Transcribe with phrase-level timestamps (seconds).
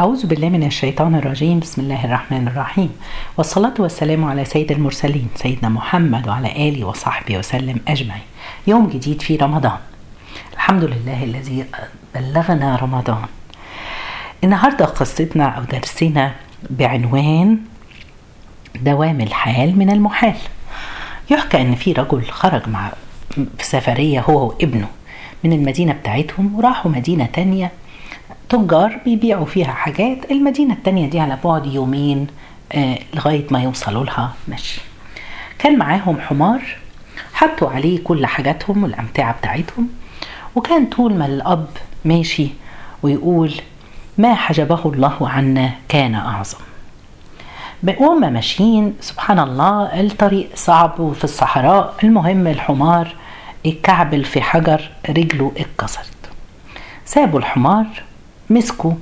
[0.00, 1.58] أعوذ بالله من الشيطان الرجيم.
[1.58, 2.90] بسم الله الرحمن الرحيم.
[3.36, 8.22] والصلاة والسلام على سيد المرسلين سيدنا محمد وعلى آله وصحبه وسلم أجمعين.
[8.66, 9.78] يوم جديد في رمضان.
[10.52, 11.64] الحمد لله الذي
[12.14, 13.26] بلغنا رمضان.
[14.44, 16.34] النهاردة قصتنا أو درسنا
[16.70, 17.58] بعنوان
[18.80, 20.38] دوام الحال من المحال.
[21.30, 22.92] يحكى أن في رجل خرج مع
[23.30, 24.88] في سفرية هو وابنه
[25.44, 27.72] من المدينة بتاعتهم وراحوا مدينة تانية
[28.48, 32.26] تجار بيبيعوا فيها حاجات المدينة التانية دي على بعد يومين
[32.72, 34.32] آه لغاية ما يوصلوا لها.
[34.48, 34.80] مشي
[35.58, 36.62] كان معاهم حمار
[37.34, 39.88] حطوا عليه كل حاجاتهم والأمتعة بتاعتهم
[40.56, 41.66] وكان طول ما الأب
[42.04, 42.48] ماشي
[43.02, 43.52] ويقول
[44.18, 46.58] ما حجبه الله عنا كان أعظم.
[47.98, 51.94] وهم ماشيين سبحان الله الطريق صعب وفي الصحراء.
[52.04, 53.14] المهم الحمار
[53.66, 56.30] اتكعبل في حجر رجله اتكسرت.
[57.04, 57.86] سابوا الحمار
[58.50, 58.92] مسكوا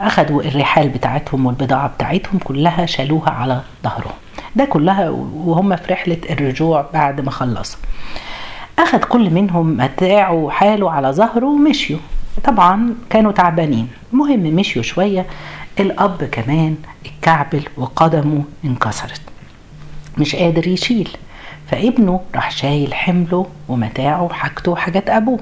[0.00, 4.12] أخدوا الرحال بتاعتهم والبضاعة بتاعتهم كلها شالوها على ظهرهم.
[4.56, 7.78] ده كلها وهم في رحلة الرجوع بعد ما خلصوا.
[8.78, 11.98] أخد كل منهم متاعه وحاله على ظهره ومشيوا.
[12.44, 13.88] طبعا كانوا تعبانين.
[14.12, 15.26] المهم مشيوا شوية.
[15.80, 19.20] الأب كمان اتكعبل وقدمه انكسرت.
[20.18, 21.08] مش قادر يشيل.
[21.70, 25.38] فابنه راح شايل حمله ومتاعه وحاجته وحاجات أبوه.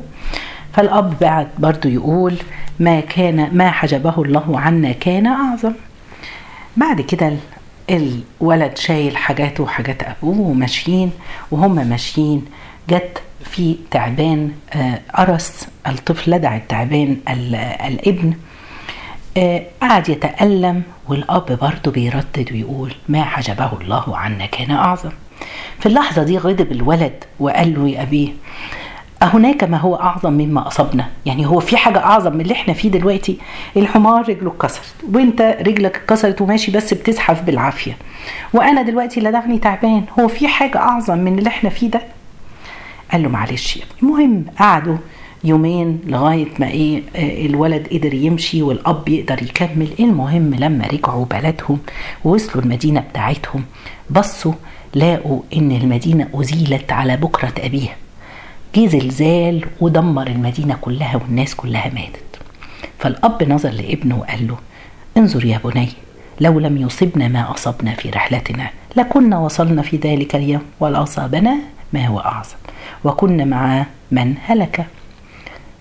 [0.73, 2.35] فالأب بعد برضو يقول
[2.81, 5.73] ما كان ما حجبه الله عنا كان أعظم.
[6.77, 7.33] بعد كده
[7.91, 11.11] الولد شايل حاجاته وحاجات أبوه وماشيين
[11.51, 12.45] وهم ماشيين.
[12.91, 14.51] جت في تعبان
[15.15, 17.17] قرص الطفل لدع التعبان
[17.87, 18.35] الابن
[19.83, 25.11] قعد يتألم والأب برضه بيردد ويقول ما حجبه الله عنا كان أعظم.
[25.79, 28.29] في اللحظة دي غضب الولد وقال له يا أبيه
[29.23, 31.07] أهناك ما هو أعظم مما أصبنا.
[31.27, 33.39] يعني هو في حاجة أعظم من اللي إحنا فيه دلوقتي؟
[33.77, 34.95] الحمار رجله اتكسرت.
[35.13, 37.97] وأنت رجلك اتكسرت وماشي بس بتزحف بالعافية.
[38.53, 40.05] وأنا دلوقتي لدغني تعبان.
[40.21, 42.01] هو في حاجة أعظم من اللي إحنا فيه ده؟
[43.13, 44.97] قال له معلش يا المهم قعدوا
[45.45, 47.03] يومين لغاية ما إيه
[47.47, 49.89] الولد قدر يمشي والأب يقدر يكمل.
[50.01, 51.79] المهم لما رجعوا بلدهم
[52.25, 53.65] ووصلوا المدينة بتاعتهم
[54.11, 54.53] بصوا
[54.95, 57.97] لاقوا إن المدينة أزيلت على بكرة أبيها.
[58.75, 62.25] جه زلزال ودمر المدينة كلها والناس كلها ماتت.
[62.99, 64.57] فالأب نظر لابنه وقال له
[65.17, 65.89] انظر يا بني
[66.41, 71.57] لو لم يصبنا ما أصبنا في رحلتنا لكنا وصلنا في ذلك اليوم ولأصابنا
[71.93, 72.57] ما هو أعظم
[73.05, 74.87] وكنا مع من هلك.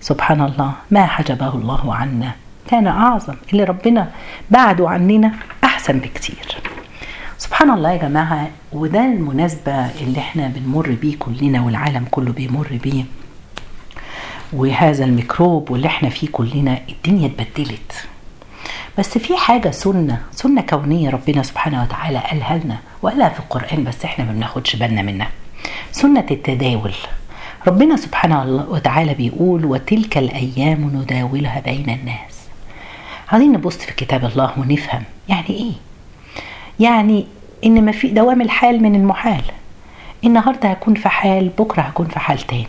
[0.00, 2.32] سبحان الله ما حجبه الله عنا
[2.70, 4.10] كان أعظم اللي ربنا
[4.50, 5.32] بعده عننا
[5.64, 6.69] أحسن بكتير.
[7.40, 13.04] سبحان الله يا جماعة وده المناسبة اللي إحنا بنمر بيه كلنا والعالم كله بيمر بيه.
[14.52, 17.92] وهذا الميكروب واللي إحنا فيه كلنا الدنيا اتبدلت.
[18.98, 24.04] بس في حاجة سنة سنة كونية ربنا سبحانه وتعالى قالها لنا وقالها في القرآن بس
[24.04, 25.28] إحنا ما بناخدش بالنا منها.
[25.92, 26.94] سنة التداول.
[27.66, 32.40] ربنا سبحانه وتعالى بيقول وتلك الأيام نداولها بين الناس.
[33.32, 35.72] عايزين نبص في كتاب الله ونفهم يعني إيه؟
[36.80, 37.26] يعني
[37.64, 39.42] إن ما في دوام الحال من المحال.
[40.24, 42.66] النهارده هكون في حال بكرة هكون في حال تاني.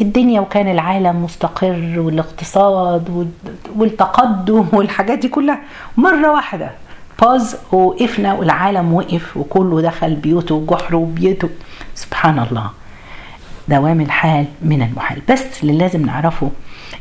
[0.00, 3.30] الدنيا وكان العالم مستقر والاقتصاد
[3.76, 5.60] والتقدم والحاجات دي كلها
[5.96, 6.70] مرة واحدة.
[7.22, 11.48] باز وقفنا والعالم وقف وكله دخل بيوته وجحره وبيته.
[11.94, 12.70] سبحان الله.
[13.68, 15.22] دوام الحال من المحال.
[15.28, 16.50] بس اللي لازم نعرفه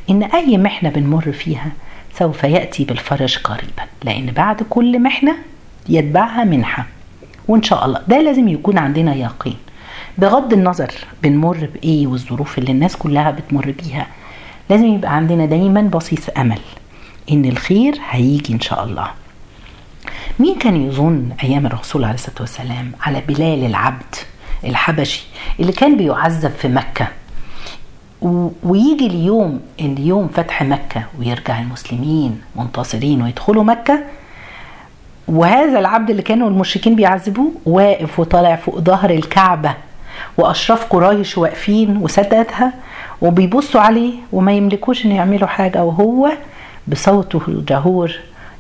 [0.10, 1.72] إن أي محنة بنمر فيها
[2.20, 3.84] سوف يأتي بالفرج قريبا.
[4.04, 5.36] لأن بعد كل محنة
[5.90, 6.86] يتبعها منحة
[7.48, 8.02] وإن شاء الله.
[8.08, 9.58] ده لازم يكون عندنا يقين.
[10.18, 10.92] بغض النظر
[11.24, 14.08] بنمر بإيه والظروف اللي الناس كلها بتمر بيها
[14.70, 16.60] لازم يبقى عندنا دايما بصيص أمل
[17.32, 19.08] إن الخير هيجي إن شاء الله.
[20.40, 24.16] مين كان يظن أيام الرسول عليه الصلاة والسلام على بلال العبد
[24.64, 25.24] الحبشي
[25.60, 27.08] اللي كان بيعذب في مكة؟
[28.64, 34.04] ويجي اليوم اليوم فتح مكة ويرجع المسلمين منتصرين ويدخلوا مكة؟
[35.28, 39.74] وهذا العبد اللي كانوا المشركين بيعذبوه واقف وطالع فوق ظهر الكعبة
[40.38, 42.74] وأشراف قريش واقفين وسدتها
[43.22, 46.32] وبيبصوا عليه وما يملكوش إن يعملوا حاجة وهو
[46.88, 48.12] بصوته الجهور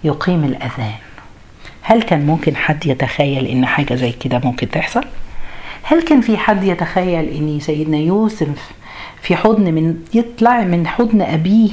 [0.03, 0.93] يقيم الأذان
[1.81, 5.03] هل كان ممكن حد يتخيل إن حاجة زي كده ممكن تحصل؟
[5.83, 8.71] هل كان في حد يتخيل إن سيدنا يوسف
[9.21, 11.69] في حضن من يطلع من حضن أبيه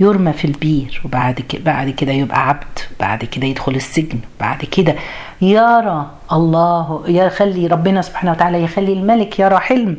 [0.00, 4.94] يرمى في البير وبعد كده بعد كده يبقى عبد بعد كده يدخل السجن بعد كده
[5.42, 9.98] يرى الله يخلي ربنا سبحانه وتعالى يخلي الملك يرى حلم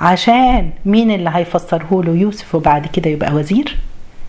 [0.00, 3.76] عشان مين اللي هيفسره له؟ يوسف وبعد كده يبقى وزير.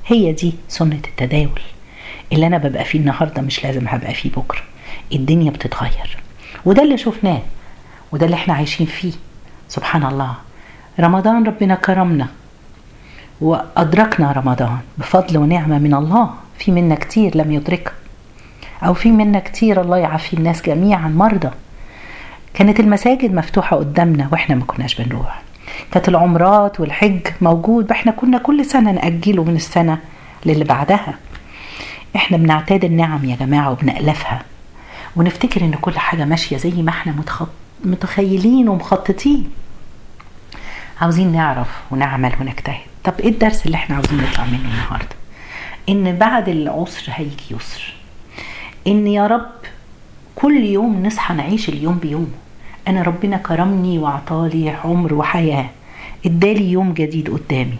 [0.07, 1.61] هي دي سنة التداول.
[2.33, 4.61] اللي أنا ببقى فيه النهارده مش لازم هبقى فيه بكرة.
[5.13, 6.17] الدنيا بتتغير.
[6.65, 7.41] وده اللي شفناه.
[8.11, 9.11] وده اللي إحنا عايشين فيه.
[9.67, 10.33] سبحان الله.
[10.99, 12.27] رمضان ربنا كرمنا.
[13.41, 16.29] وأدركنا رمضان بفضل ونعمة من الله.
[16.59, 17.93] في منا كتير لم يدركها
[18.83, 21.49] أو في منا كتير الله يعافي الناس جميعا مرضى.
[22.53, 25.41] كانت المساجد مفتوحة قدامنا وإحنا ما كناش بنروح.
[25.91, 29.97] كانت العمرات والحج موجود إحنا كنا كل سنة نأجله من السنة
[30.45, 31.13] للي بعدها.
[32.15, 34.41] إحنا بنعتاد النعم يا جماعة وبنألفها.
[35.15, 37.15] ونفتكر إن كل حاجة ماشية زي ما إحنا.
[37.85, 39.51] متخيلين ومخططين.
[41.01, 42.96] عاوزين نعرف ونعمل ونجتهد.
[43.07, 45.15] طب إيه الدرس اللي إحنا عاوزين نطلع منه النهارده؟
[45.89, 47.93] إن بعد العسر هيجي يسر.
[48.87, 49.51] إن يا رب
[50.35, 52.27] كل يوم نصحى نعيش اليوم بيومه.
[52.87, 55.69] أنا ربنا كرمني واعطالي عمر وحياة.
[56.25, 57.77] ادالي يوم جديد قدامي.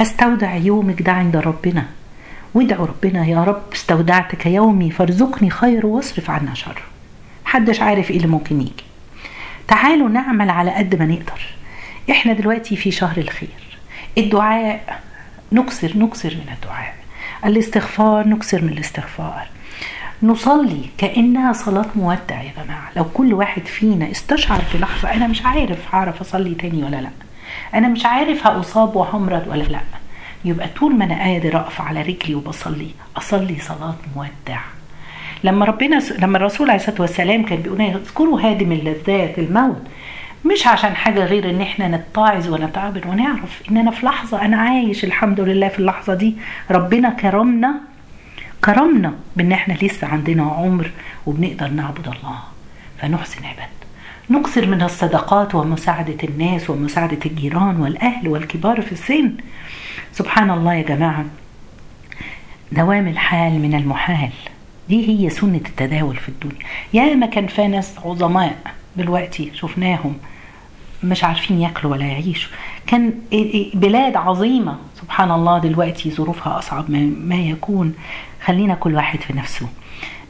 [0.00, 1.86] أستودع يومك ده عند ربنا.
[2.54, 6.82] وادعوا ربنا يا رب استودعتك يومي فارزقني خير واصرف عنا شر.
[7.46, 8.84] محدش عارف إيه اللي ممكن يجي.
[9.68, 11.46] تعالوا نعمل على قد ما نقدر.
[12.10, 13.63] إحنا دلوقتي في شهر الخير.
[14.18, 15.00] الدعاء
[15.52, 16.94] نكسر نكسر من الدعاء.
[17.44, 19.46] الاستغفار نكسر من الاستغفار.
[20.22, 22.90] نصلي كأنها صلاة مودع يا جماعة.
[22.96, 27.10] لو كل واحد فينا استشعر في لحظة أنا مش عارف هعرف أصلي تاني ولا لأ.
[27.74, 29.80] أنا مش عارف هأصاب وهمرض ولا لأ.
[30.44, 34.60] يبقى طول ما أنا قادر اقف على رجلي وبصلي أصلي صلاة مودع.
[35.44, 39.82] لما ربنا لما الرسول عليه الصلاة والسلام كان بيقول اذكروا هادم اللذات الموت.
[40.52, 43.62] مش عشان حاجة غير إن إحنا نتعظ ونتعبر ونعرف.
[43.70, 46.36] ان أنا في لحظة أنا عايش الحمد لله في اللحظة دي.
[46.70, 47.74] ربنا كرمنا
[48.64, 50.90] كرمنا بإن إحنا لسه عندنا عمر
[51.26, 52.38] وبنقدر نعبد الله.
[52.98, 53.84] فنحسن عبادته.
[54.30, 59.32] نكثر من الصدقات ومساعدة الناس ومساعدة الجيران والأهل والكبار في السن.
[60.12, 61.24] سبحان الله يا جماعة.
[62.72, 64.30] دوام الحال من المحال.
[64.88, 66.64] دي هي سنة التداول في الدنيا.
[66.92, 68.56] يا ما كان في ناس عظماء
[68.96, 70.16] دلوقتي شفناهم.
[71.04, 72.50] مش عارفين ياكلوا ولا يعيشوا.
[72.86, 73.12] كان
[73.74, 74.78] بلاد عظيمة.
[75.00, 77.94] سبحان الله دلوقتي ظروفها أصعب ما يكون.
[78.44, 79.68] خلينا كل واحد في نفسه.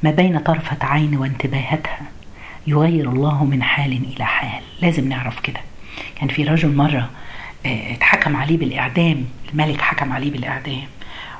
[0.02, 2.00] ما بين طرفة عين وانتباهاتها
[2.66, 4.62] يغير الله من حال إلى حال.
[4.82, 5.60] لازم نعرف كده.
[6.16, 7.10] كان في رجل مرة
[7.66, 9.24] اتحكم عليه بالإعدام.
[9.52, 10.82] الملك حكم عليه بالإعدام.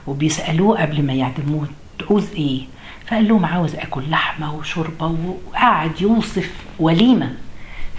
[0.06, 2.62] وبيسألوه قبل ما يعدموه تعوز إيه؟
[3.06, 5.16] فقال لهم عاوز آكل لحمة وشوربة.
[5.46, 7.34] وقعد يوصف وليمة.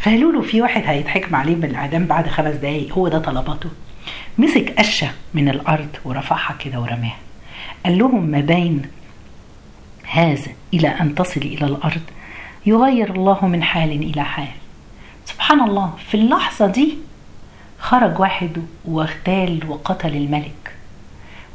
[0.05, 3.69] فقالوا له في واحد هيتحكم عليه بالاعدام بعد خمس دقايق هو ده طلباته.
[4.37, 7.17] مسك قشة من الأرض ورفعها كده ورماها.
[7.85, 8.81] قال لهم ما بين
[10.03, 12.01] هذا إلى أن تصل إلى الأرض
[12.65, 14.47] يغير الله من حال إلى حال.
[15.25, 16.97] سبحان الله في اللحظة دي
[17.79, 20.75] خرج واحد واغتال وقتل الملك.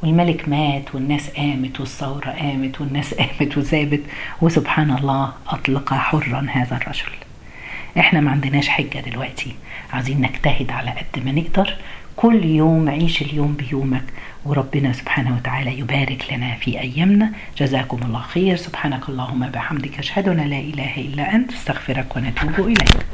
[0.02, 4.00] والملك مات والناس قامت والثورة قامت والناس قامت وثابت.
[4.40, 7.29] وسبحان الله أطلق حرا هذا الرجل.
[7.98, 9.54] إحنا ما عندناش حجة دلوقتي.
[9.92, 11.74] عايزين نجتهد على قد ما نقدر.
[12.16, 14.04] كل يوم عيش اليوم بيومك.
[14.44, 17.32] وربنا سبحانه وتعالى يبارك لنا في أيامنا.
[17.58, 18.56] جزاكم الله خير.
[18.56, 19.98] سبحانك اللهم بحمدك.
[19.98, 21.52] أشهد أن لا إله إلا أنت.
[21.52, 23.06] استغفرك ونتوب إليك.